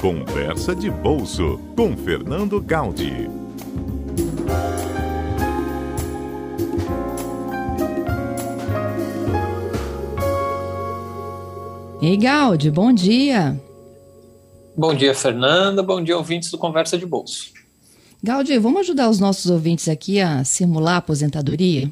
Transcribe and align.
Conversa 0.00 0.76
de 0.76 0.88
Bolso 0.88 1.58
com 1.74 1.96
Fernando 1.96 2.60
Gaudi. 2.60 3.28
Ei, 12.00 12.16
Gaudi, 12.16 12.70
bom 12.70 12.92
dia. 12.92 13.60
Bom 14.76 14.94
dia, 14.94 15.12
Fernanda. 15.16 15.82
Bom 15.82 16.00
dia, 16.00 16.16
ouvintes 16.16 16.52
do 16.52 16.58
Conversa 16.58 16.96
de 16.96 17.04
Bolso. 17.04 17.52
Gaudi, 18.22 18.56
vamos 18.56 18.82
ajudar 18.82 19.10
os 19.10 19.18
nossos 19.18 19.50
ouvintes 19.50 19.88
aqui 19.88 20.20
a 20.20 20.44
simular 20.44 20.94
a 20.94 20.98
aposentadoria? 20.98 21.90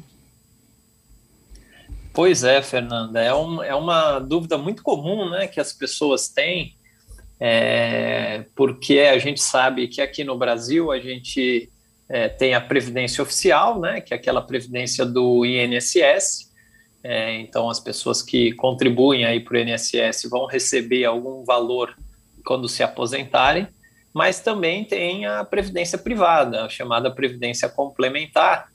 Pois 2.13 2.45
é, 2.45 2.61
Fernanda. 2.61 3.21
É, 3.21 3.35
um, 3.35 3.61
é 3.61 3.75
uma 3.75 4.19
dúvida 4.19 4.57
muito 4.57 4.81
comum 4.81 5.29
né, 5.29 5.45
que 5.45 5.59
as 5.59 5.73
pessoas 5.73 6.29
têm, 6.29 6.76
é, 7.39 8.45
porque 8.55 8.99
a 8.99 9.17
gente 9.17 9.41
sabe 9.41 9.87
que 9.87 10.01
aqui 10.01 10.23
no 10.23 10.37
Brasil 10.37 10.91
a 10.91 10.99
gente 10.99 11.69
é, 12.09 12.27
tem 12.29 12.53
a 12.53 12.61
previdência 12.61 13.21
oficial, 13.21 13.79
né, 13.79 14.01
que 14.01 14.13
é 14.13 14.17
aquela 14.17 14.41
previdência 14.41 15.05
do 15.05 15.45
INSS, 15.45 16.47
é, 17.09 17.39
então, 17.39 17.69
as 17.69 17.79
pessoas 17.79 18.21
que 18.21 18.51
contribuem 18.51 19.23
aí 19.23 19.39
para 19.39 19.55
o 19.55 19.57
INSS 19.57 20.27
vão 20.29 20.45
receber 20.45 21.05
algum 21.05 21.43
valor 21.45 21.95
quando 22.43 22.67
se 22.67 22.83
aposentarem, 22.83 23.65
mas 24.13 24.41
também 24.41 24.83
tem 24.83 25.25
a 25.25 25.43
previdência 25.45 25.97
privada, 25.97 26.65
a 26.65 26.69
chamada 26.69 27.09
previdência 27.09 27.69
complementar, 27.69 28.67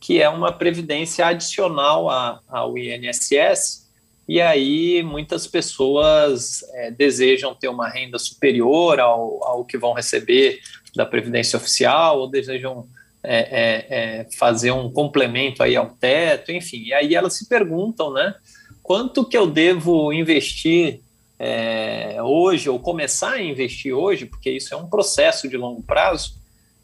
que 0.00 0.20
é 0.20 0.28
uma 0.28 0.52
previdência 0.52 1.26
adicional 1.26 2.10
a, 2.10 2.40
ao 2.48 2.76
INSS, 2.76 3.85
e 4.28 4.40
aí 4.40 5.02
muitas 5.02 5.46
pessoas 5.46 6.62
é, 6.74 6.90
desejam 6.90 7.54
ter 7.54 7.68
uma 7.68 7.88
renda 7.88 8.18
superior 8.18 8.98
ao, 8.98 9.44
ao 9.44 9.64
que 9.64 9.78
vão 9.78 9.92
receber 9.92 10.60
da 10.94 11.06
previdência 11.06 11.56
oficial, 11.56 12.20
ou 12.20 12.28
desejam 12.28 12.88
é, 13.22 13.38
é, 13.38 13.86
é, 14.20 14.26
fazer 14.36 14.70
um 14.70 14.90
complemento 14.90 15.62
aí 15.62 15.76
ao 15.76 15.90
teto, 15.90 16.52
enfim. 16.52 16.84
E 16.84 16.94
aí 16.94 17.14
elas 17.14 17.36
se 17.36 17.48
perguntam, 17.48 18.12
né? 18.12 18.34
Quanto 18.82 19.24
que 19.24 19.36
eu 19.36 19.46
devo 19.46 20.12
investir 20.12 21.00
é, 21.38 22.22
hoje, 22.22 22.68
ou 22.68 22.78
começar 22.78 23.32
a 23.32 23.42
investir 23.42 23.92
hoje, 23.92 24.26
porque 24.26 24.50
isso 24.50 24.72
é 24.72 24.76
um 24.76 24.88
processo 24.88 25.48
de 25.48 25.56
longo 25.56 25.82
prazo, 25.82 26.36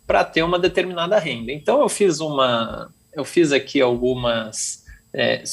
para 0.06 0.24
ter 0.24 0.42
uma 0.42 0.58
determinada 0.58 1.18
renda. 1.18 1.52
Então 1.52 1.80
eu 1.80 1.88
fiz 1.88 2.20
uma, 2.20 2.92
eu 3.14 3.24
fiz 3.24 3.52
aqui 3.52 3.80
algumas 3.80 4.84
é, 5.12 5.44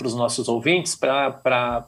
para 0.00 0.06
os 0.06 0.14
nossos 0.14 0.48
ouvintes, 0.48 0.94
para 0.94 1.86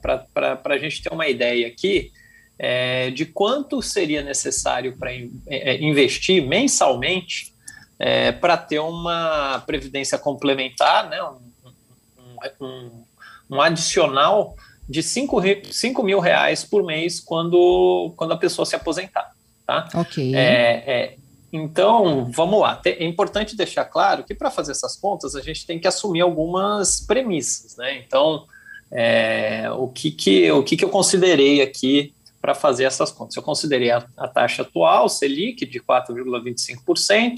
a 0.64 0.78
gente 0.78 1.02
ter 1.02 1.10
uma 1.10 1.26
ideia 1.26 1.66
aqui 1.66 2.12
é, 2.58 3.10
de 3.10 3.24
quanto 3.24 3.80
seria 3.80 4.22
necessário 4.22 4.98
para 4.98 5.10
é, 5.14 5.26
é, 5.46 5.82
investir 5.82 6.46
mensalmente 6.46 7.54
é, 7.98 8.30
para 8.30 8.58
ter 8.58 8.80
uma 8.80 9.62
previdência 9.66 10.18
complementar, 10.18 11.08
né, 11.08 11.22
um, 11.22 12.66
um, 12.66 13.04
um 13.50 13.60
adicional 13.62 14.54
de 14.86 15.02
5 15.02 16.02
mil 16.02 16.20
reais 16.20 16.64
por 16.64 16.84
mês 16.84 17.18
quando, 17.18 18.12
quando 18.14 18.32
a 18.32 18.36
pessoa 18.36 18.66
se 18.66 18.76
aposentar. 18.76 19.32
Tá? 19.66 19.88
Ok. 19.94 20.34
É, 20.34 20.84
é, 20.86 21.16
então, 21.52 22.30
vamos 22.32 22.60
lá. 22.60 22.80
É 22.86 23.04
importante 23.04 23.54
deixar 23.54 23.84
claro 23.84 24.24
que 24.24 24.34
para 24.34 24.50
fazer 24.50 24.72
essas 24.72 24.96
contas 24.96 25.36
a 25.36 25.40
gente 25.42 25.66
tem 25.66 25.78
que 25.78 25.86
assumir 25.86 26.22
algumas 26.22 27.00
premissas. 27.00 27.76
Né? 27.76 27.98
Então, 27.98 28.46
é, 28.90 29.70
o, 29.72 29.86
que, 29.88 30.10
que, 30.10 30.50
o 30.50 30.62
que, 30.62 30.76
que 30.76 30.84
eu 30.84 30.88
considerei 30.88 31.60
aqui 31.60 32.14
para 32.40 32.54
fazer 32.54 32.84
essas 32.84 33.12
contas. 33.12 33.36
Eu 33.36 33.42
considerei 33.42 33.90
a, 33.90 34.04
a 34.16 34.26
taxa 34.26 34.62
atual, 34.62 35.08
Selic, 35.08 35.64
de 35.64 35.78
4,25%, 35.78 37.36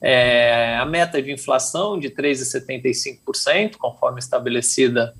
é, 0.00 0.76
a 0.76 0.86
meta 0.86 1.20
de 1.20 1.32
inflação 1.32 1.98
de 1.98 2.08
3,75%, 2.10 3.76
conforme 3.76 4.20
estabelecida 4.20 5.12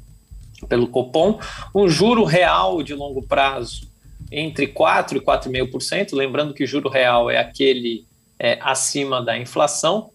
pelo 0.69 0.87
Copom, 0.87 1.41
um 1.75 1.89
juro 1.89 2.25
real 2.25 2.83
de 2.83 2.95
longo 2.95 3.27
prazo 3.27 3.89
entre 4.31 4.69
4% 4.69 5.17
e 5.17 5.21
4,5%, 5.21 6.15
lembrando 6.15 6.55
que 6.55 6.67
juro 6.67 6.89
real 6.89 7.31
é 7.31 7.39
aquele 7.39 8.07
é, 8.39 8.59
acima 8.61 9.23
da 9.23 9.39
inflação, 9.39 10.11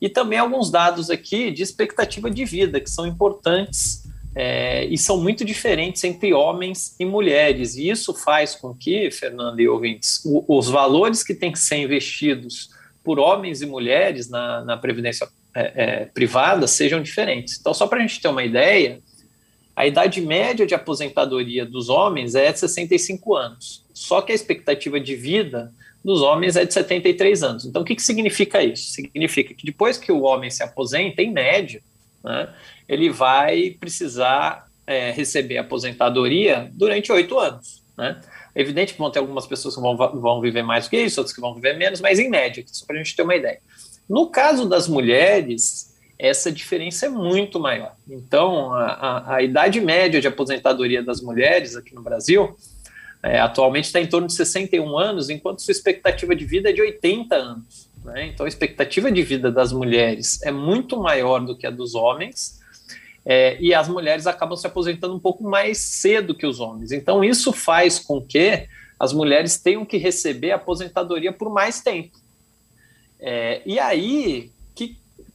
e 0.00 0.08
também 0.08 0.38
alguns 0.38 0.70
dados 0.70 1.10
aqui 1.10 1.50
de 1.50 1.62
expectativa 1.62 2.30
de 2.30 2.44
vida, 2.44 2.80
que 2.80 2.90
são 2.90 3.06
importantes 3.06 4.04
é, 4.34 4.84
e 4.84 4.98
são 4.98 5.18
muito 5.18 5.42
diferentes 5.44 6.04
entre 6.04 6.34
homens 6.34 6.94
e 7.00 7.06
mulheres. 7.06 7.76
E 7.76 7.88
isso 7.88 8.12
faz 8.12 8.54
com 8.54 8.74
que, 8.74 9.10
Fernando 9.10 9.58
e 9.60 9.68
ouvintes, 9.68 10.20
o, 10.26 10.44
os 10.46 10.68
valores 10.68 11.24
que 11.24 11.34
têm 11.34 11.50
que 11.50 11.58
ser 11.58 11.76
investidos 11.76 12.68
por 13.02 13.18
homens 13.18 13.62
e 13.62 13.66
mulheres 13.66 14.28
na, 14.28 14.62
na 14.62 14.76
previdência 14.76 15.26
é, 15.54 15.72
é, 15.74 16.04
privada 16.04 16.66
sejam 16.66 17.02
diferentes. 17.02 17.56
Então, 17.58 17.72
só 17.72 17.86
para 17.86 17.98
a 17.98 18.02
gente 18.02 18.20
ter 18.20 18.28
uma 18.28 18.44
ideia, 18.44 19.00
a 19.76 19.86
idade 19.86 20.22
média 20.22 20.66
de 20.66 20.74
aposentadoria 20.74 21.66
dos 21.66 21.90
homens 21.90 22.34
é 22.34 22.50
de 22.50 22.58
65 22.58 23.36
anos, 23.36 23.84
só 23.92 24.22
que 24.22 24.32
a 24.32 24.34
expectativa 24.34 24.98
de 24.98 25.14
vida 25.14 25.70
dos 26.02 26.22
homens 26.22 26.56
é 26.56 26.64
de 26.64 26.72
73 26.72 27.42
anos. 27.42 27.66
Então, 27.66 27.82
o 27.82 27.84
que, 27.84 27.94
que 27.94 28.02
significa 28.02 28.62
isso? 28.62 28.90
Significa 28.90 29.52
que 29.52 29.66
depois 29.66 29.98
que 29.98 30.10
o 30.10 30.22
homem 30.22 30.50
se 30.50 30.62
aposenta, 30.62 31.20
em 31.20 31.30
média, 31.30 31.82
né, 32.24 32.48
ele 32.88 33.10
vai 33.10 33.76
precisar 33.78 34.66
é, 34.86 35.10
receber 35.10 35.58
aposentadoria 35.58 36.70
durante 36.72 37.12
oito 37.12 37.38
anos. 37.38 37.82
Né? 37.98 38.18
É 38.54 38.60
evidente 38.62 38.94
que 38.94 38.98
vão 38.98 39.10
ter 39.10 39.18
algumas 39.18 39.46
pessoas 39.46 39.74
que 39.74 39.80
vão, 39.80 39.96
vão 39.96 40.40
viver 40.40 40.62
mais 40.62 40.86
do 40.86 40.90
que 40.90 40.96
isso, 40.96 41.20
outras 41.20 41.34
que 41.34 41.40
vão 41.40 41.54
viver 41.54 41.76
menos, 41.76 42.00
mas 42.00 42.18
em 42.18 42.30
média, 42.30 42.64
só 42.66 42.86
para 42.86 42.96
a 42.96 43.02
gente 43.02 43.14
ter 43.14 43.22
uma 43.22 43.34
ideia. 43.36 43.60
No 44.08 44.30
caso 44.30 44.68
das 44.68 44.88
mulheres, 44.88 45.85
essa 46.18 46.50
diferença 46.50 47.06
é 47.06 47.08
muito 47.08 47.60
maior. 47.60 47.94
Então, 48.08 48.72
a, 48.72 48.86
a, 48.86 49.34
a 49.36 49.42
idade 49.42 49.80
média 49.80 50.20
de 50.20 50.26
aposentadoria 50.26 51.02
das 51.02 51.20
mulheres 51.20 51.76
aqui 51.76 51.94
no 51.94 52.02
Brasil 52.02 52.56
é, 53.22 53.40
atualmente 53.40 53.84
está 53.84 54.00
em 54.00 54.06
torno 54.06 54.26
de 54.26 54.34
61 54.34 54.96
anos, 54.96 55.28
enquanto 55.28 55.60
sua 55.60 55.72
expectativa 55.72 56.34
de 56.34 56.44
vida 56.44 56.70
é 56.70 56.72
de 56.72 56.80
80 56.80 57.34
anos. 57.34 57.88
Né? 58.04 58.28
Então, 58.28 58.46
a 58.46 58.48
expectativa 58.48 59.10
de 59.10 59.22
vida 59.22 59.50
das 59.50 59.72
mulheres 59.72 60.40
é 60.42 60.52
muito 60.52 60.96
maior 60.98 61.40
do 61.40 61.56
que 61.56 61.66
a 61.66 61.70
dos 61.70 61.94
homens, 61.94 62.60
é, 63.24 63.56
e 63.60 63.74
as 63.74 63.88
mulheres 63.88 64.26
acabam 64.26 64.56
se 64.56 64.66
aposentando 64.66 65.14
um 65.14 65.18
pouco 65.18 65.42
mais 65.42 65.78
cedo 65.78 66.34
que 66.34 66.46
os 66.46 66.60
homens. 66.60 66.92
Então, 66.92 67.24
isso 67.24 67.52
faz 67.52 67.98
com 67.98 68.22
que 68.22 68.68
as 68.98 69.12
mulheres 69.12 69.58
tenham 69.58 69.84
que 69.84 69.96
receber 69.96 70.52
aposentadoria 70.52 71.32
por 71.32 71.52
mais 71.52 71.80
tempo. 71.80 72.16
É, 73.18 73.60
e 73.66 73.78
aí, 73.80 74.52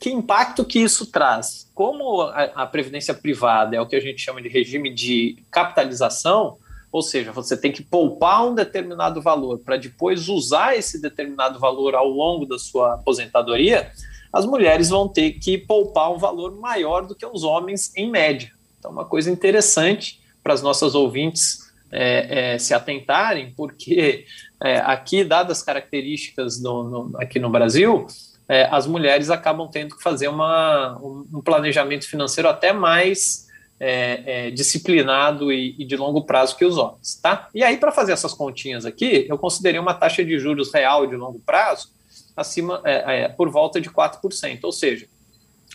que, 0.01 0.09
impacto 0.09 0.65
que 0.65 0.79
isso 0.79 1.05
traz? 1.05 1.69
Como 1.75 2.23
a, 2.23 2.43
a 2.55 2.65
previdência 2.65 3.13
privada 3.13 3.75
é 3.75 3.79
o 3.79 3.85
que 3.85 3.95
a 3.95 3.99
gente 3.99 4.19
chama 4.19 4.41
de 4.41 4.49
regime 4.49 4.91
de 4.91 5.37
capitalização, 5.51 6.57
ou 6.91 7.03
seja, 7.03 7.31
você 7.31 7.55
tem 7.55 7.71
que 7.71 7.83
poupar 7.83 8.47
um 8.47 8.55
determinado 8.55 9.21
valor 9.21 9.59
para 9.59 9.77
depois 9.77 10.27
usar 10.27 10.75
esse 10.75 10.99
determinado 10.99 11.59
valor 11.59 11.93
ao 11.93 12.07
longo 12.07 12.47
da 12.47 12.57
sua 12.57 12.95
aposentadoria, 12.95 13.91
as 14.33 14.43
mulheres 14.43 14.89
vão 14.89 15.07
ter 15.07 15.33
que 15.33 15.55
poupar 15.55 16.11
um 16.11 16.17
valor 16.17 16.59
maior 16.59 17.05
do 17.05 17.13
que 17.13 17.25
os 17.25 17.43
homens 17.43 17.95
em 17.95 18.09
média. 18.09 18.51
Então, 18.79 18.89
uma 18.89 19.05
coisa 19.05 19.29
interessante 19.29 20.19
para 20.41 20.53
as 20.53 20.63
nossas 20.63 20.95
ouvintes 20.95 21.71
é, 21.91 22.53
é, 22.53 22.57
se 22.57 22.73
atentarem, 22.73 23.53
porque 23.55 24.25
é, 24.63 24.77
aqui, 24.79 25.23
dadas 25.23 25.59
as 25.59 25.63
características 25.63 26.59
no, 26.59 27.11
aqui 27.17 27.37
no 27.37 27.51
Brasil, 27.51 28.07
é, 28.47 28.67
as 28.71 28.85
mulheres 28.85 29.29
acabam 29.29 29.69
tendo 29.69 29.95
que 29.95 30.03
fazer 30.03 30.27
uma, 30.27 30.97
um 31.01 31.41
planejamento 31.41 32.07
financeiro 32.07 32.49
até 32.49 32.73
mais 32.73 33.47
é, 33.79 34.47
é, 34.47 34.51
disciplinado 34.51 35.51
e, 35.51 35.75
e, 35.79 35.85
de 35.85 35.97
longo 35.97 36.23
prazo 36.23 36.55
que 36.55 36.63
os 36.63 36.77
homens, 36.77 37.15
tá? 37.15 37.49
E 37.51 37.63
aí, 37.63 37.77
para 37.77 37.91
fazer 37.91 38.11
essas 38.11 38.31
continhas 38.31 38.85
aqui, 38.85 39.25
eu 39.27 39.39
considerei 39.39 39.79
uma 39.79 39.95
taxa 39.95 40.23
de 40.23 40.37
juros 40.37 40.71
real 40.71 41.07
de 41.07 41.15
longo 41.15 41.39
prazo 41.39 41.89
acima 42.37 42.79
é, 42.85 43.23
é, 43.23 43.27
por 43.27 43.49
volta 43.49 43.81
de 43.81 43.89
4%. 43.89 44.59
Ou 44.63 44.71
seja, 44.71 45.07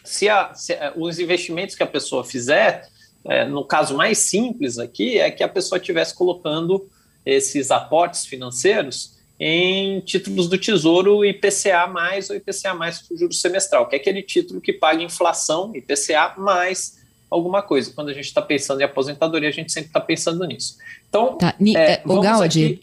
se, 0.05 0.29
a, 0.29 0.55
se 0.55 0.75
a, 0.75 0.93
os 0.97 1.19
investimentos 1.19 1.75
que 1.75 1.83
a 1.83 1.87
pessoa 1.87 2.23
fizer, 2.23 2.87
é, 3.25 3.45
no 3.45 3.65
caso 3.65 3.97
mais 3.97 4.19
simples 4.19 4.79
aqui, 4.79 5.19
é 5.19 5.29
que 5.29 5.43
a 5.43 5.49
pessoa 5.49 5.79
estivesse 5.79 6.15
colocando 6.15 6.89
esses 7.25 7.73
aportes 7.73 8.25
financeiros 8.25 9.16
em 9.39 10.01
títulos 10.01 10.49
do 10.49 10.57
Tesouro 10.57 11.25
IPCA 11.25 11.87
mais 11.87 12.31
ou 12.31 12.37
IPCA 12.37 12.75
mais 12.75 13.05
juro 13.15 13.33
semestral, 13.33 13.87
que 13.87 13.97
é 13.97 13.99
aquele 13.99 14.23
título 14.23 14.61
que 14.61 14.73
paga 14.73 15.03
inflação, 15.03 15.73
IPCA 15.75 16.35
mais 16.39 16.99
alguma 17.31 17.63
coisa. 17.63 17.93
Quando 17.95 18.09
a 18.09 18.15
gente 18.15 18.27
está 18.27 18.41
pensando 18.41 18.81
em 18.81 18.85
aposentadoria, 18.85 19.49
a 19.49 19.53
gente 19.53 19.71
sempre 19.73 19.89
está 19.89 20.01
pensando 20.01 20.45
nisso. 20.47 20.79
Então, 21.09 21.37
tá. 21.37 21.55
é, 21.77 22.01
o 22.05 22.21
Gaudi. 22.21 22.81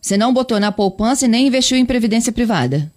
Você 0.00 0.16
não 0.16 0.34
botou 0.34 0.58
na 0.58 0.72
poupança 0.72 1.24
e 1.24 1.28
nem 1.28 1.46
investiu 1.46 1.78
em 1.78 1.86
previdência 1.86 2.32
privada. 2.32 2.90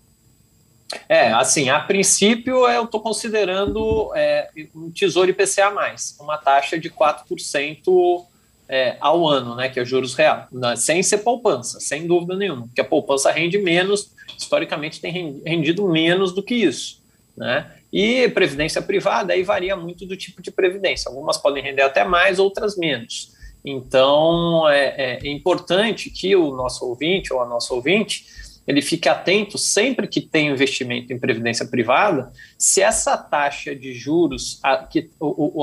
É, 1.07 1.31
assim, 1.33 1.69
a 1.69 1.79
princípio 1.79 2.67
eu 2.67 2.85
estou 2.85 2.99
considerando 2.99 4.11
é, 4.15 4.49
um 4.75 4.89
tesouro 4.89 5.29
IPCA, 5.29 5.71
uma 6.19 6.37
taxa 6.37 6.79
de 6.79 6.89
4% 6.89 8.25
é, 8.69 8.95
ao 9.01 9.27
ano, 9.27 9.55
né, 9.55 9.67
que 9.67 9.79
é 9.79 9.83
juros 9.83 10.13
real, 10.13 10.47
né, 10.51 10.75
sem 10.75 11.01
ser 11.01 11.19
poupança, 11.19 11.79
sem 11.79 12.05
dúvida 12.05 12.35
nenhuma, 12.35 12.67
porque 12.67 12.81
a 12.81 12.85
poupança 12.85 13.31
rende 13.31 13.57
menos, 13.57 14.13
historicamente 14.37 15.01
tem 15.01 15.41
rendido 15.43 15.87
menos 15.89 16.31
do 16.31 16.43
que 16.43 16.53
isso, 16.53 17.01
né? 17.35 17.71
E 17.91 18.29
previdência 18.29 18.83
privada 18.83 19.33
aí 19.33 19.41
varia 19.41 19.75
muito 19.75 20.05
do 20.05 20.15
tipo 20.15 20.43
de 20.43 20.51
previdência, 20.51 21.09
algumas 21.09 21.39
podem 21.39 21.63
render 21.63 21.81
até 21.81 22.03
mais, 22.03 22.37
outras 22.37 22.77
menos. 22.77 23.33
Então 23.65 24.69
é, 24.69 25.17
é 25.19 25.27
importante 25.27 26.11
que 26.11 26.35
o 26.35 26.55
nosso 26.55 26.85
ouvinte 26.85 27.33
ou 27.33 27.41
a 27.41 27.47
nossa 27.47 27.73
ouvinte 27.73 28.25
ele 28.67 28.83
fique 28.83 29.09
atento 29.09 29.57
sempre 29.57 30.07
que 30.07 30.21
tem 30.21 30.49
investimento 30.49 31.11
em 31.11 31.17
previdência 31.17 31.65
privada, 31.65 32.31
se 32.55 32.83
essa 32.83 33.17
taxa 33.17 33.75
de 33.75 33.95
juros, 33.95 34.59
a, 34.61 34.77
que, 34.77 35.09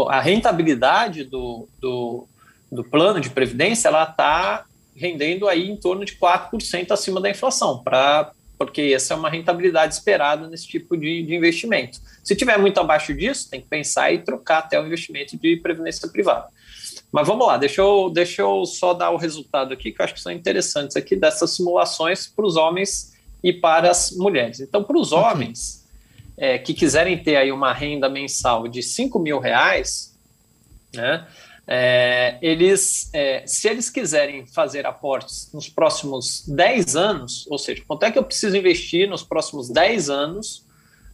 a 0.09 0.21
rentabilidade 0.21 1.23
do, 1.23 1.69
do, 1.81 2.27
do 2.71 2.85
plano 2.85 3.21
de 3.21 3.31
previdência, 3.31 3.89
ela 3.89 4.05
está 4.05 4.65
rendendo 4.95 5.47
aí 5.49 5.69
em 5.69 5.77
torno 5.77 6.05
de 6.05 6.17
4% 6.17 6.91
acima 6.91 7.21
da 7.21 7.31
inflação, 7.31 7.83
pra, 7.83 8.33
porque 8.59 8.93
essa 8.95 9.15
é 9.15 9.17
uma 9.17 9.29
rentabilidade 9.29 9.95
esperada 9.95 10.49
nesse 10.49 10.67
tipo 10.67 10.97
de, 10.97 11.23
de 11.23 11.35
investimento. 11.35 12.01
Se 12.25 12.35
tiver 12.35 12.59
muito 12.59 12.81
abaixo 12.81 13.15
disso, 13.15 13.51
tem 13.51 13.61
que 13.61 13.69
pensar 13.69 14.13
e 14.13 14.19
trocar 14.19 14.59
até 14.59 14.81
o 14.81 14.87
investimento 14.87 15.37
de 15.37 15.57
previdência 15.57 16.09
privada. 16.09 16.49
Mas 17.13 17.27
vamos 17.27 17.47
lá, 17.47 17.57
deixa 17.57 17.81
eu, 17.81 18.11
deixa 18.11 18.43
eu 18.43 18.65
só 18.65 18.93
dar 18.93 19.11
o 19.11 19.17
resultado 19.17 19.73
aqui, 19.73 19.93
que 19.93 20.01
eu 20.01 20.05
acho 20.05 20.15
que 20.15 20.21
são 20.21 20.33
interessantes 20.33 20.97
aqui, 20.97 21.15
dessas 21.15 21.51
simulações 21.51 22.27
para 22.27 22.45
os 22.45 22.57
homens 22.57 23.15
e 23.43 23.53
para 23.53 23.91
as 23.91 24.13
mulheres. 24.13 24.61
Então, 24.61 24.83
para 24.83 24.99
os 24.99 25.13
homens 25.13 25.87
é, 26.37 26.59
que 26.59 26.75
quiserem 26.75 27.23
ter 27.23 27.37
aí 27.37 27.53
uma 27.53 27.73
renda 27.73 28.09
mensal 28.09 28.67
de 28.67 28.83
5 28.83 29.19
mil 29.19 29.39
reais, 29.39 30.15
né, 30.95 31.27
é, 31.69 32.39
eles, 32.41 33.11
é, 33.13 33.43
se 33.45 33.69
eles 33.69 33.91
quiserem 33.91 34.47
fazer 34.47 34.87
aportes 34.87 35.51
nos 35.53 35.69
próximos 35.69 36.45
10 36.47 36.95
anos, 36.95 37.47
ou 37.51 37.59
seja, 37.59 37.83
quanto 37.87 38.05
é 38.05 38.11
que 38.11 38.19
eu 38.19 38.23
preciso 38.23 38.57
investir 38.57 39.09
nos 39.09 39.23
próximos 39.23 39.69
10 39.69 40.09
anos, 40.09 40.65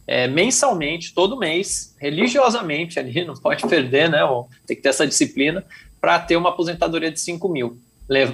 é, 0.05 0.27
mensalmente, 0.27 1.13
todo 1.13 1.37
mês, 1.37 1.95
religiosamente 1.99 2.99
ali, 2.99 3.23
não 3.25 3.33
pode 3.33 3.67
perder, 3.67 4.09
né? 4.09 4.19
Tem 4.67 4.75
que 4.75 4.83
ter 4.83 4.89
essa 4.89 5.07
disciplina 5.07 5.65
para 5.99 6.19
ter 6.19 6.35
uma 6.35 6.49
aposentadoria 6.49 7.09
de 7.09 7.19
5 7.19 7.49
mil. 7.49 7.79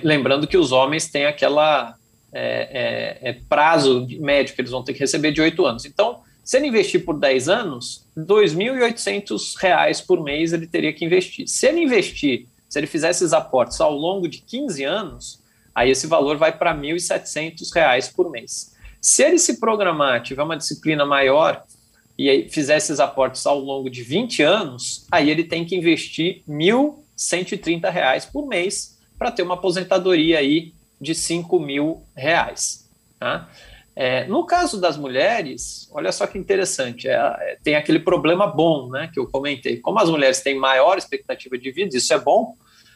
Lembrando 0.03 0.47
que 0.47 0.57
os 0.57 0.71
homens 0.71 1.07
têm 1.07 1.25
aquela 1.25 1.95
é, 2.33 3.19
é, 3.21 3.29
é 3.29 3.33
prazo 3.47 4.07
médio 4.19 4.55
que 4.55 4.61
eles 4.61 4.71
vão 4.71 4.83
ter 4.83 4.93
que 4.93 4.99
receber 4.99 5.31
de 5.31 5.41
8 5.41 5.65
anos. 5.65 5.85
Então, 5.85 6.21
se 6.49 6.57
ele 6.57 6.65
investir 6.65 7.05
por 7.05 7.15
10 7.15 7.47
anos, 7.47 8.07
R$ 8.17 8.23
2.800 8.23 10.03
por 10.03 10.23
mês 10.23 10.51
ele 10.51 10.65
teria 10.65 10.91
que 10.91 11.05
investir. 11.05 11.47
Se 11.47 11.67
ele 11.67 11.81
investir, 11.81 12.47
se 12.67 12.79
ele 12.79 12.87
fizer 12.87 13.11
esses 13.11 13.33
aportes 13.33 13.79
ao 13.79 13.93
longo 13.93 14.27
de 14.27 14.39
15 14.39 14.83
anos, 14.83 15.43
aí 15.75 15.91
esse 15.91 16.07
valor 16.07 16.37
vai 16.37 16.51
para 16.51 16.71
R$ 16.71 16.79
1.700 16.95 18.15
por 18.15 18.31
mês. 18.31 18.75
Se 18.99 19.21
ele 19.21 19.37
se 19.37 19.59
programar, 19.59 20.23
tiver 20.23 20.41
uma 20.41 20.57
disciplina 20.57 21.05
maior 21.05 21.63
e 22.17 22.49
fizer 22.49 22.77
esses 22.77 22.99
aportes 22.99 23.45
ao 23.45 23.59
longo 23.59 23.87
de 23.87 24.01
20 24.01 24.41
anos, 24.41 25.05
aí 25.11 25.29
ele 25.29 25.43
tem 25.43 25.63
que 25.63 25.75
investir 25.75 26.41
R$ 26.47 26.55
1.130 26.55 28.31
por 28.31 28.47
mês 28.47 28.97
para 29.19 29.29
ter 29.29 29.43
uma 29.43 29.53
aposentadoria 29.53 30.39
aí 30.39 30.73
de 30.99 31.13
5 31.13 31.59
mil 31.59 32.01
reais. 32.15 32.89
Tá? 33.19 33.47
É, 33.95 34.25
no 34.27 34.45
caso 34.45 34.79
das 34.79 34.97
mulheres, 34.97 35.89
olha 35.91 36.11
só 36.11 36.25
que 36.25 36.37
interessante, 36.37 37.07
é, 37.07 37.13
é, 37.13 37.57
tem 37.63 37.75
aquele 37.75 37.99
problema 37.99 38.47
bom 38.47 38.89
né, 38.89 39.09
que 39.13 39.19
eu 39.19 39.27
comentei. 39.27 39.77
Como 39.77 39.99
as 39.99 40.09
mulheres 40.09 40.41
têm 40.41 40.57
maior 40.57 40.97
expectativa 40.97 41.57
de 41.57 41.71
vida, 41.71 41.97
isso 41.97 42.13
é 42.13 42.19
bom, 42.19 42.55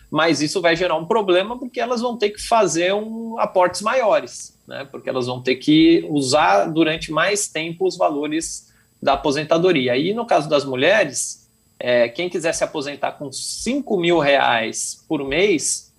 mas 0.09 0.41
isso 0.41 0.61
vai 0.61 0.75
gerar 0.75 0.95
um 0.95 1.05
problema 1.05 1.57
porque 1.57 1.79
elas 1.79 2.01
vão 2.01 2.17
ter 2.17 2.29
que 2.29 2.41
fazer 2.41 2.93
um, 2.93 3.37
aportes 3.39 3.81
maiores 3.81 4.53
né, 4.67 4.87
porque 4.89 5.09
elas 5.09 5.27
vão 5.27 5.41
ter 5.41 5.55
que 5.55 6.05
usar 6.09 6.65
durante 6.65 7.11
mais 7.11 7.47
tempo 7.47 7.85
os 7.85 7.97
valores 7.97 8.71
da 9.01 9.13
aposentadoria. 9.13 9.97
E 9.97 10.13
no 10.13 10.25
caso 10.25 10.49
das 10.49 10.63
mulheres, 10.63 11.49
é, 11.79 12.07
quem 12.07 12.29
quiser 12.29 12.53
se 12.53 12.63
aposentar 12.63 13.13
com 13.13 13.31
5 13.31 13.97
mil 13.97 14.19
reais 14.19 15.03
por 15.07 15.23
mês, 15.23 15.91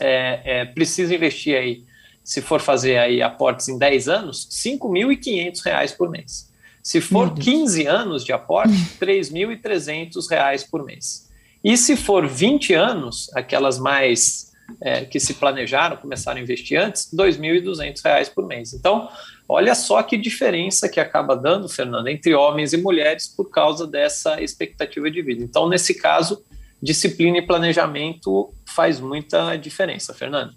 é, 0.00 0.40
é, 0.44 0.64
precisa 0.64 1.14
investir 1.14 1.56
aí, 1.56 1.84
se 2.24 2.40
for 2.40 2.60
fazer 2.60 2.96
aí 2.96 3.20
aportes 3.20 3.68
em 3.68 3.78
10 3.78 4.08
anos, 4.08 4.48
5.500 4.50 5.62
reais 5.62 5.92
por 5.92 6.10
mês. 6.10 6.50
Se 6.82 7.00
for 7.00 7.34
15 7.34 7.86
anos 7.86 8.24
de 8.24 8.32
aporte, 8.32 8.72
3.300 8.98 10.28
reais 10.28 10.64
por 10.64 10.82
mês. 10.82 11.30
E 11.62 11.76
se 11.76 11.96
for 11.96 12.26
20 12.26 12.72
anos, 12.74 13.30
aquelas 13.34 13.78
mais 13.78 14.52
é, 14.80 15.04
que 15.04 15.20
se 15.20 15.34
planejaram, 15.34 15.96
começaram 15.96 16.38
a 16.38 16.42
investir 16.42 16.80
antes, 16.80 17.10
R$ 17.12 17.18
2.200 17.18 18.30
por 18.34 18.46
mês. 18.46 18.72
Então, 18.72 19.08
olha 19.46 19.74
só 19.74 20.02
que 20.02 20.16
diferença 20.16 20.88
que 20.88 21.00
acaba 21.00 21.36
dando, 21.36 21.68
Fernando, 21.68 22.08
entre 22.08 22.34
homens 22.34 22.72
e 22.72 22.78
mulheres 22.78 23.28
por 23.28 23.50
causa 23.50 23.86
dessa 23.86 24.42
expectativa 24.42 25.10
de 25.10 25.22
vida. 25.22 25.42
Então, 25.42 25.68
nesse 25.68 25.94
caso, 25.94 26.42
disciplina 26.82 27.38
e 27.38 27.42
planejamento 27.46 28.52
faz 28.66 29.00
muita 29.00 29.56
diferença, 29.56 30.14
Fernando. 30.14 30.54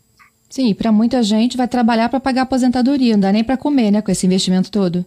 Sim, 0.49 0.73
para 0.73 0.91
muita 0.91 1.21
gente 1.21 1.57
vai 1.57 1.67
trabalhar 1.67 2.09
para 2.09 2.19
pagar 2.19 2.41
a 2.41 2.43
aposentadoria, 2.43 3.13
não 3.13 3.21
dá 3.21 3.31
nem 3.31 3.43
para 3.43 3.57
comer, 3.57 3.91
né, 3.91 4.01
com 4.01 4.11
esse 4.11 4.25
investimento 4.25 4.71
todo. 4.71 5.05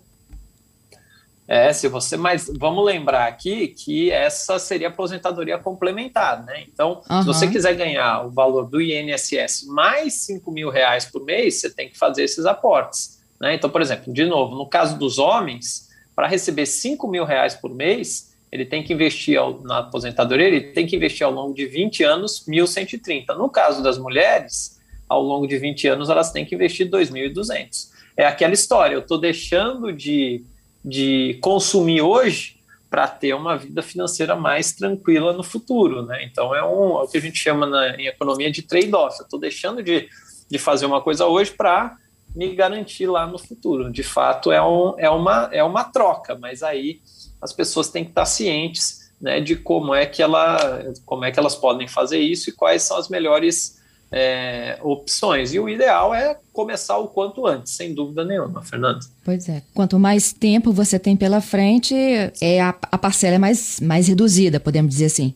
É, 1.49 1.73
se 1.73 1.89
você, 1.89 2.17
mas 2.17 2.49
vamos 2.61 2.85
lembrar 2.85 3.27
aqui 3.27 3.69
que 3.69 4.09
essa 4.09 4.57
seria 4.57 4.87
a 4.87 4.91
aposentadoria 4.91 5.59
complementar, 5.59 6.45
né? 6.45 6.63
Então, 6.73 7.03
uhum. 7.11 7.23
se 7.23 7.27
você 7.27 7.49
quiser 7.49 7.75
ganhar 7.75 8.25
o 8.25 8.31
valor 8.31 8.71
do 8.71 8.81
INSS 8.81 9.67
mais 9.67 10.15
5 10.15 10.49
mil 10.53 10.71
reais 10.71 11.07
por 11.07 11.25
mês, 11.25 11.57
você 11.61 11.69
tem 11.69 11.89
que 11.89 11.99
fazer 11.99 12.23
esses 12.23 12.47
aportes. 12.47 13.21
Né? 13.41 13.57
Então, 13.57 13.69
por 13.69 13.83
exemplo, 13.83 14.13
de 14.13 14.25
novo, 14.27 14.55
no 14.55 14.65
caso 14.65 14.97
dos 14.97 15.19
homens, 15.19 15.89
para 16.15 16.29
receber 16.29 16.67
5 16.67 17.09
mil 17.09 17.25
reais 17.25 17.57
por 17.57 17.75
mês, 17.75 18.33
ele 18.53 18.65
tem 18.65 18.85
que 18.85 18.93
investir 18.93 19.37
ao, 19.37 19.61
na 19.63 19.79
aposentadoria, 19.79 20.47
ele 20.47 20.61
tem 20.61 20.87
que 20.87 20.95
investir 20.95 21.27
ao 21.27 21.33
longo 21.33 21.53
de 21.53 21.67
20 21.67 22.05
anos 22.05 22.45
1.130. 22.49 23.37
No 23.37 23.49
caso 23.49 23.83
das 23.83 23.99
mulheres, 23.99 24.80
ao 25.11 25.23
longo 25.23 25.47
de 25.47 25.59
20 25.59 25.89
anos, 25.89 26.09
elas 26.09 26.33
têm 26.33 26.47
que 26.47 26.55
investir 26.55 26.89
2.200. 26.89 27.91
É 28.17 28.25
aquela 28.25 28.55
história, 28.55 28.95
eu 28.95 29.01
estou 29.01 29.19
deixando 29.19 29.93
de 29.93 30.45
de 30.85 31.39
consumir 31.41 32.01
hoje 32.01 32.57
para 32.89 33.07
ter 33.07 33.35
uma 33.35 33.57
vida 33.57 33.83
financeira 33.83 34.35
mais 34.35 34.73
tranquila 34.73 35.33
no 35.33 35.45
futuro, 35.45 36.03
né? 36.05 36.25
Então 36.25 36.55
é, 36.55 36.65
um, 36.65 36.99
é 36.99 37.03
o 37.03 37.07
que 37.07 37.19
a 37.19 37.21
gente 37.21 37.39
chama 37.39 37.67
na, 37.67 37.95
em 37.97 38.07
economia 38.07 38.51
de 38.51 38.63
trade-off. 38.63 39.19
Eu 39.21 39.25
estou 39.25 39.39
deixando 39.39 39.83
de, 39.83 40.09
de 40.51 40.59
fazer 40.59 40.87
uma 40.87 41.01
coisa 41.01 41.27
hoje 41.27 41.53
para 41.53 41.97
me 42.35 42.53
garantir 42.55 43.07
lá 43.07 43.27
no 43.27 43.39
futuro. 43.39 43.93
De 43.93 44.03
fato, 44.03 44.51
é, 44.51 44.61
um, 44.61 44.95
é, 44.99 45.09
uma, 45.09 45.49
é 45.53 45.63
uma 45.63 45.85
troca, 45.85 46.37
mas 46.37 46.63
aí 46.63 47.01
as 47.41 47.53
pessoas 47.53 47.91
têm 47.91 48.05
que 48.05 48.11
estar 48.11 48.27
cientes 48.27 49.13
né, 49.21 49.41
de 49.41 49.55
como 49.55 49.95
é 49.95 50.05
que 50.07 50.23
ela, 50.23 50.83
como 51.05 51.25
é 51.25 51.31
que 51.31 51.39
elas 51.39 51.55
podem 51.55 51.87
fazer 51.87 52.19
isso 52.19 52.51
e 52.51 52.53
quais 52.53 52.83
são 52.83 52.97
as 52.97 53.09
melhores 53.09 53.80
é, 54.13 54.79
opções. 54.83 55.53
E 55.55 55.61
o 55.61 55.69
ideal 55.69 56.15
é 56.15 56.37
começar 56.53 56.99
o 56.99 57.09
quanto 57.09 57.47
antes, 57.47 57.73
sem 57.73 57.95
dúvida 57.95 58.25
nenhuma, 58.25 58.63
Fernando. 58.63 59.01
Pois 59.25 59.49
é. 59.49 59.63
Quanto 59.73 59.99
mais 59.99 60.33
tempo 60.33 60.73
você 60.73 60.99
tem 60.99 61.17
pela 61.17 61.41
frente, 61.41 61.95
é 62.41 62.61
a, 62.61 62.71
a 62.71 62.99
parcela 62.99 63.37
é 63.37 63.39
mais, 63.39 63.81
mais 63.81 64.09
reduzida, 64.09 64.59
podemos 64.59 64.93
dizer 64.93 65.07
assim. 65.07 65.35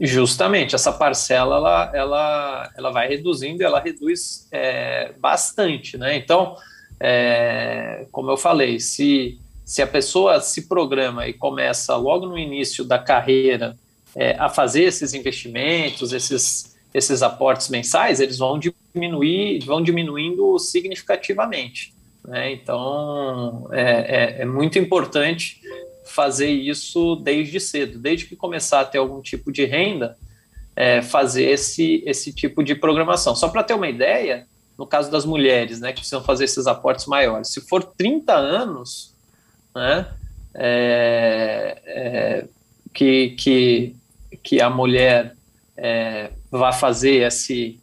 Justamente, 0.00 0.74
essa 0.74 0.92
parcela 0.92 1.56
ela, 1.56 1.90
ela, 1.92 2.70
ela 2.76 2.90
vai 2.90 3.08
reduzindo 3.08 3.60
e 3.60 3.64
ela 3.64 3.80
reduz 3.80 4.46
é, 4.52 5.12
bastante, 5.18 5.98
né? 5.98 6.16
Então, 6.16 6.56
é, 7.00 8.06
como 8.12 8.30
eu 8.30 8.36
falei, 8.36 8.78
se, 8.78 9.38
se 9.64 9.82
a 9.82 9.86
pessoa 9.86 10.40
se 10.40 10.68
programa 10.68 11.26
e 11.26 11.32
começa 11.32 11.96
logo 11.96 12.26
no 12.26 12.38
início 12.38 12.84
da 12.84 12.98
carreira 12.98 13.76
é, 14.14 14.36
a 14.38 14.48
fazer 14.48 14.84
esses 14.84 15.12
investimentos, 15.12 16.12
esses 16.12 16.71
esses 16.94 17.22
aportes 17.22 17.68
mensais, 17.68 18.20
eles 18.20 18.38
vão 18.38 18.58
diminuir, 18.58 19.64
vão 19.64 19.82
diminuindo 19.82 20.58
significativamente. 20.58 21.94
Né? 22.24 22.52
Então, 22.52 23.68
é, 23.72 23.82
é, 23.82 24.42
é, 24.42 24.44
muito 24.44 24.78
importante 24.78 25.60
fazer 26.04 26.50
isso 26.50 27.16
desde 27.16 27.58
cedo, 27.58 27.98
desde 27.98 28.26
que 28.26 28.36
começar 28.36 28.80
a 28.80 28.84
ter 28.84 28.98
algum 28.98 29.20
tipo 29.20 29.50
de 29.50 29.64
renda, 29.64 30.16
é, 30.76 31.02
fazer 31.02 31.44
esse, 31.44 32.02
esse 32.06 32.32
tipo 32.32 32.62
de 32.62 32.74
programação. 32.74 33.34
Só 33.34 33.48
para 33.48 33.62
ter 33.62 33.74
uma 33.74 33.88
ideia, 33.88 34.46
no 34.78 34.86
caso 34.86 35.10
das 35.10 35.24
mulheres, 35.24 35.80
né, 35.80 35.88
que 35.88 36.00
precisam 36.00 36.22
fazer 36.22 36.44
esses 36.44 36.66
aportes 36.66 37.06
maiores, 37.06 37.48
se 37.48 37.60
for 37.62 37.82
30 37.82 38.34
anos, 38.34 39.14
né, 39.74 40.06
é, 40.54 41.82
é, 41.86 42.44
que, 42.92 43.30
que, 43.30 43.96
que 44.42 44.60
a 44.60 44.68
mulher 44.68 45.34
vai 46.58 46.72
fazer 46.72 47.26
esse, 47.26 47.80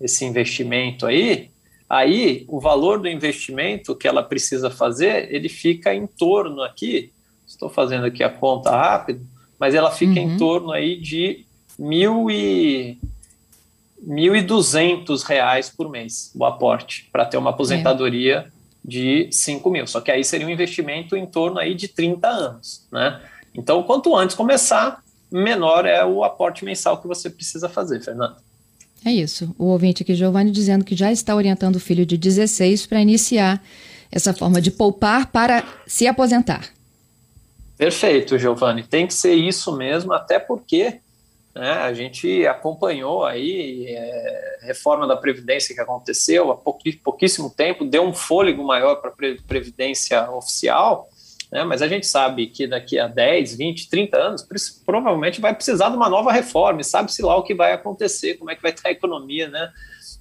esse 0.00 0.24
investimento 0.24 1.06
aí, 1.06 1.50
aí 1.88 2.44
o 2.48 2.60
valor 2.60 3.00
do 3.00 3.08
investimento 3.08 3.96
que 3.96 4.06
ela 4.06 4.22
precisa 4.22 4.70
fazer, 4.70 5.32
ele 5.34 5.48
fica 5.48 5.94
em 5.94 6.06
torno 6.06 6.62
aqui, 6.62 7.12
estou 7.46 7.70
fazendo 7.70 8.04
aqui 8.04 8.22
a 8.22 8.28
conta 8.28 8.70
rápido, 8.70 9.26
mas 9.58 9.74
ela 9.74 9.90
fica 9.90 10.20
uhum. 10.20 10.34
em 10.34 10.36
torno 10.36 10.70
aí 10.70 10.96
de 10.96 11.44
mil 11.78 12.30
e 12.30 12.98
R$ 14.06 14.42
1.200 14.42 15.74
por 15.74 15.90
mês, 15.90 16.30
o 16.34 16.44
aporte, 16.44 17.08
para 17.10 17.24
ter 17.24 17.36
uma 17.38 17.50
aposentadoria 17.50 18.46
é. 18.46 18.50
de 18.84 19.28
5 19.32 19.70
mil. 19.70 19.86
Só 19.86 20.00
que 20.00 20.10
aí 20.10 20.24
seria 20.24 20.46
um 20.46 20.50
investimento 20.50 21.16
em 21.16 21.26
torno 21.26 21.58
aí 21.58 21.74
de 21.74 21.88
30 21.88 22.28
anos, 22.28 22.86
né? 22.92 23.20
Então, 23.54 23.82
quanto 23.82 24.16
antes 24.16 24.36
começar, 24.36 25.02
menor 25.30 25.86
é 25.86 26.04
o 26.04 26.24
aporte 26.24 26.64
mensal 26.64 27.00
que 27.00 27.06
você 27.06 27.30
precisa 27.30 27.68
fazer, 27.68 28.00
Fernando. 28.00 28.36
É 29.04 29.10
isso. 29.10 29.54
O 29.58 29.66
ouvinte 29.66 30.02
aqui, 30.02 30.14
Giovanni, 30.14 30.50
dizendo 30.50 30.84
que 30.84 30.94
já 30.94 31.10
está 31.10 31.34
orientando 31.34 31.76
o 31.76 31.80
filho 31.80 32.04
de 32.04 32.16
16 32.16 32.86
para 32.86 33.00
iniciar 33.00 33.62
essa 34.12 34.34
forma 34.34 34.60
de 34.60 34.70
poupar 34.70 35.30
para 35.30 35.64
se 35.86 36.06
aposentar. 36.06 36.68
Perfeito, 37.78 38.38
Giovanni. 38.38 38.82
Tem 38.82 39.06
que 39.06 39.14
ser 39.14 39.34
isso 39.34 39.74
mesmo, 39.74 40.12
até 40.12 40.38
porque 40.38 41.00
né, 41.54 41.72
a 41.72 41.92
gente 41.94 42.46
acompanhou 42.46 43.24
aí 43.24 43.86
é, 43.88 44.58
reforma 44.62 45.06
da 45.06 45.16
Previdência 45.16 45.74
que 45.74 45.80
aconteceu 45.80 46.50
há 46.50 46.56
pouquíssimo 46.56 47.48
tempo, 47.50 47.84
deu 47.84 48.02
um 48.02 48.12
fôlego 48.12 48.62
maior 48.62 48.96
para 48.96 49.10
a 49.10 49.42
Previdência 49.46 50.30
oficial, 50.30 51.08
né, 51.50 51.64
mas 51.64 51.82
a 51.82 51.88
gente 51.88 52.06
sabe 52.06 52.46
que 52.46 52.66
daqui 52.66 52.98
a 52.98 53.08
10, 53.08 53.56
20, 53.56 53.88
30 53.88 54.16
anos, 54.16 54.48
provavelmente 54.84 55.40
vai 55.40 55.54
precisar 55.54 55.88
de 55.88 55.96
uma 55.96 56.08
nova 56.08 56.32
reforma, 56.32 56.80
e 56.80 56.84
sabe-se 56.84 57.22
lá 57.22 57.36
o 57.36 57.42
que 57.42 57.54
vai 57.54 57.72
acontecer, 57.72 58.34
como 58.34 58.50
é 58.50 58.54
que 58.54 58.62
vai 58.62 58.70
estar 58.70 58.88
a 58.88 58.92
economia 58.92 59.48
né, 59.48 59.70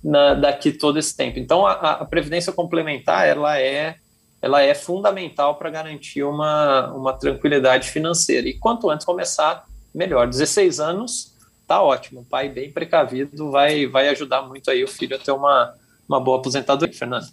na, 0.03 0.33
daqui 0.33 0.71
todo 0.71 0.97
esse 0.97 1.15
tempo. 1.15 1.39
Então, 1.39 1.67
a, 1.67 1.73
a 1.73 2.05
Previdência 2.05 2.51
Complementar, 2.51 3.27
ela 3.27 3.59
é 3.59 3.97
ela 4.41 4.61
é 4.61 4.73
fundamental 4.73 5.55
para 5.55 5.69
garantir 5.69 6.23
uma, 6.23 6.93
uma 6.93 7.13
tranquilidade 7.13 7.89
financeira. 7.89 8.47
E 8.47 8.53
quanto 8.53 8.89
antes 8.89 9.05
começar, 9.05 9.65
melhor. 9.93 10.27
16 10.27 10.79
anos, 10.79 11.35
tá 11.67 11.81
ótimo. 11.81 12.21
O 12.21 12.25
pai 12.25 12.47
bem 12.47 12.71
precavido 12.71 13.51
vai, 13.51 13.85
vai 13.85 14.07
ajudar 14.09 14.43
muito 14.43 14.71
aí 14.71 14.83
o 14.83 14.87
filho 14.87 15.15
a 15.15 15.19
ter 15.19 15.31
uma, 15.31 15.75
uma 16.07 16.19
boa 16.19 16.37
aposentadoria, 16.39 16.95
Fernando. 16.95 17.27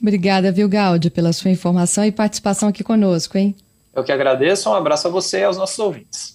Obrigada, 0.00 0.52
viu, 0.52 0.68
pela 1.10 1.32
sua 1.32 1.50
informação 1.50 2.04
e 2.04 2.12
participação 2.12 2.68
aqui 2.68 2.84
conosco, 2.84 3.36
hein? 3.38 3.54
Eu 3.94 4.04
que 4.04 4.12
agradeço. 4.12 4.68
Um 4.68 4.74
abraço 4.74 5.08
a 5.08 5.10
você 5.10 5.40
e 5.40 5.44
aos 5.44 5.56
nossos 5.56 5.78
ouvintes. 5.78 6.34